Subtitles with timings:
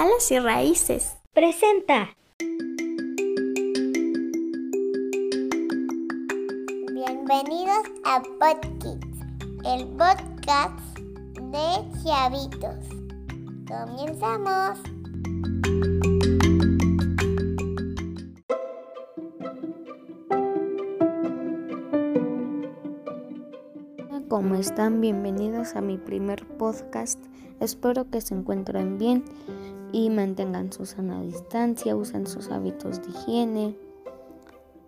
[0.00, 1.16] Alas y Raíces.
[1.34, 2.10] Presenta.
[6.92, 9.18] Bienvenidos a Podkids,
[9.64, 10.78] el podcast
[11.50, 12.86] de Chavitos.
[13.66, 14.78] Comenzamos.
[24.28, 25.00] ¿Cómo están?
[25.00, 27.18] Bienvenidos a mi primer podcast.
[27.58, 29.24] Espero que se encuentren bien
[29.92, 33.76] y mantengan su sana distancia, usen sus hábitos de higiene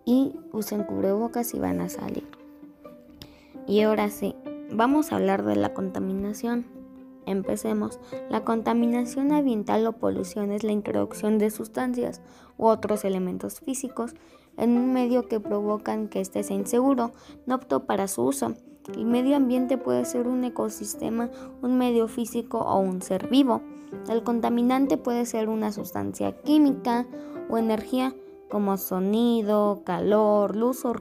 [0.05, 2.27] y usen cubrebocas si van a salir.
[3.67, 4.35] Y ahora sí,
[4.71, 6.65] vamos a hablar de la contaminación.
[7.25, 7.99] Empecemos.
[8.29, 12.21] La contaminación ambiental o polución es la introducción de sustancias
[12.57, 14.15] u otros elementos físicos
[14.57, 17.11] en un medio que provocan que éste sea inseguro,
[17.45, 18.55] no apto para su uso.
[18.93, 21.29] El medio ambiente puede ser un ecosistema,
[21.61, 23.61] un medio físico o un ser vivo.
[24.09, 27.05] El contaminante puede ser una sustancia química
[27.49, 28.13] o energía
[28.49, 30.93] como sonido, calor, luz o,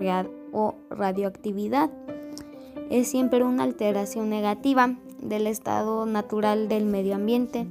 [0.52, 1.90] o radioactividad.
[2.90, 7.66] Es siempre una alteración negativa del estado natural del medio ambiente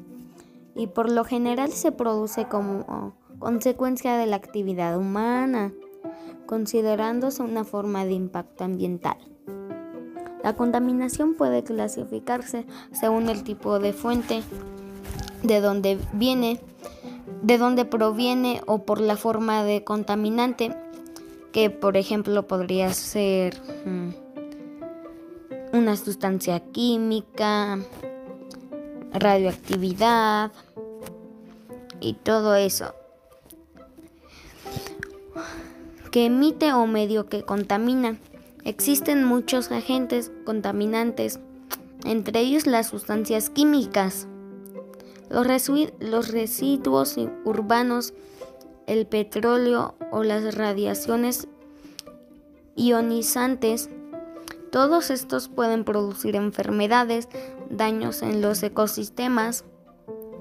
[0.75, 5.73] y por lo general se produce como consecuencia de la actividad humana,
[6.45, 9.17] considerándose una forma de impacto ambiental.
[10.43, 14.41] La contaminación puede clasificarse según el tipo de fuente,
[15.43, 16.59] de dónde viene,
[17.41, 20.75] de dónde proviene o por la forma de contaminante,
[21.51, 24.09] que por ejemplo podría ser mm,
[25.73, 27.79] una sustancia química,
[29.13, 30.51] radioactividad
[31.99, 32.93] y todo eso
[36.11, 38.17] que emite o medio que contamina.
[38.63, 41.39] Existen muchos agentes contaminantes,
[42.03, 44.27] entre ellos las sustancias químicas,
[45.29, 48.13] los, residuos urbanos,
[48.87, 51.47] el petróleo o las radiaciones
[52.75, 53.89] ionizantes.
[54.71, 57.27] Todos estos pueden producir enfermedades,
[57.69, 59.63] daños en los ecosistemas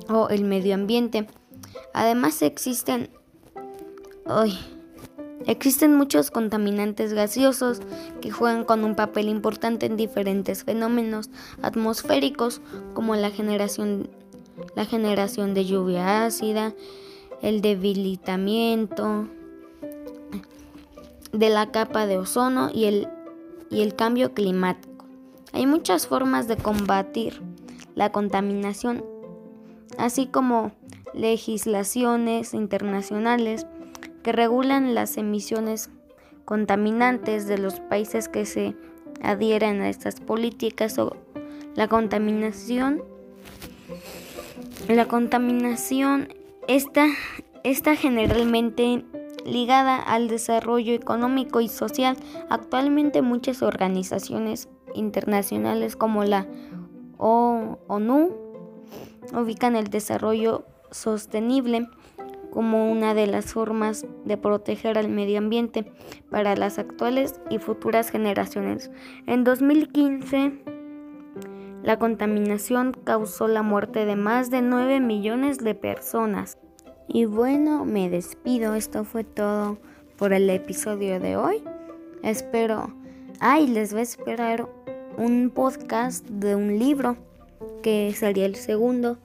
[0.08, 1.26] o el medio ambiente.
[1.94, 3.10] Además existen...
[5.46, 7.80] Existen muchos contaminantes gaseosos
[8.20, 11.30] que juegan con un papel importante en diferentes fenómenos
[11.62, 12.60] atmosféricos
[12.92, 14.10] como la generación,
[14.74, 16.74] la generación de lluvia ácida,
[17.42, 19.28] el debilitamiento
[21.32, 23.08] de la capa de ozono y el,
[23.70, 25.04] y el cambio climático.
[25.52, 27.42] Hay muchas formas de combatir
[27.94, 29.04] la contaminación,
[29.96, 30.72] así como
[31.14, 33.66] legislaciones internacionales
[34.22, 35.90] que regulan las emisiones
[36.44, 38.74] contaminantes de los países que se
[39.22, 41.16] adhieren a estas políticas o
[41.74, 43.02] la contaminación
[44.86, 46.28] la contaminación
[46.68, 47.08] está,
[47.64, 49.04] está generalmente
[49.44, 52.16] ligada al desarrollo económico y social.
[52.48, 56.46] Actualmente muchas organizaciones internacionales como la
[57.18, 58.30] ONU
[59.32, 61.88] ubican el desarrollo sostenible
[62.50, 65.92] como una de las formas de proteger al medio ambiente
[66.30, 68.90] para las actuales y futuras generaciones.
[69.26, 70.77] En 2015,
[71.88, 76.58] la contaminación causó la muerte de más de 9 millones de personas.
[77.06, 78.74] Y bueno, me despido.
[78.74, 79.78] Esto fue todo
[80.18, 81.64] por el episodio de hoy.
[82.22, 82.94] Espero...
[83.40, 84.68] Ay, les voy a esperar
[85.16, 87.16] un podcast de un libro
[87.82, 89.16] que sería el segundo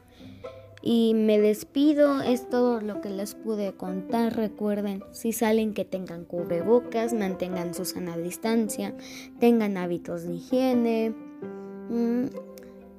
[0.82, 4.38] y me despido, es todo lo que les pude contar.
[4.38, 8.96] Recuerden, si salen que tengan cubrebocas, mantengan su sana distancia,
[9.42, 11.14] tengan hábitos de higiene.
[11.90, 12.28] Mm,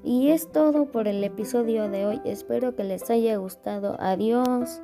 [0.04, 2.20] y es todo por el episodio de hoy.
[2.24, 3.96] Espero que les haya gustado.
[3.98, 4.82] Adiós.